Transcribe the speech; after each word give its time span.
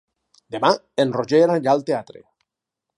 Demà 0.55 0.71
en 1.05 1.13
Roger 1.19 1.43
anirà 1.47 1.77
al 1.77 1.87
teatre. 1.93 2.27